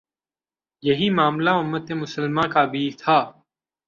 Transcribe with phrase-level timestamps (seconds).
[0.83, 3.19] یہی معاملہ امت مسلمہ کا بھی تھا۔